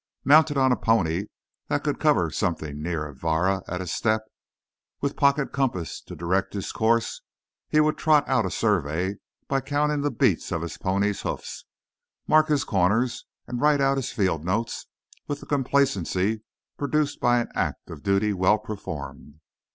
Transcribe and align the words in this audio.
Mounted 0.23 0.57
on 0.57 0.71
a 0.71 0.75
pony 0.75 1.25
that 1.67 1.83
could 1.83 1.99
cover 1.99 2.31
something 2.31 2.81
near 2.81 3.05
a 3.05 3.13
"vara" 3.13 3.61
at 3.67 3.81
a 3.81 3.85
step, 3.85 4.23
with 4.99 5.11
a 5.11 5.13
pocket 5.15 5.51
compass 5.51 6.01
to 6.01 6.15
direct 6.15 6.55
his 6.55 6.71
course, 6.71 7.21
he 7.69 7.79
would 7.79 7.99
trot 7.99 8.27
out 8.27 8.43
a 8.43 8.49
survey 8.49 9.17
by 9.47 9.61
counting 9.61 10.01
the 10.01 10.09
beat 10.09 10.51
of 10.51 10.63
his 10.63 10.79
pony's 10.79 11.21
hoofs, 11.21 11.65
mark 12.27 12.47
his 12.47 12.63
corners, 12.63 13.27
and 13.45 13.61
write 13.61 13.79
out 13.79 13.97
his 13.97 14.11
field 14.11 14.43
notes 14.43 14.87
with 15.27 15.39
the 15.39 15.45
complacency 15.45 16.41
produced 16.79 17.19
by 17.19 17.37
an 17.39 17.49
act 17.53 17.91
of 17.91 18.01
duty 18.01 18.33
well 18.33 18.57
performed. 18.57 19.35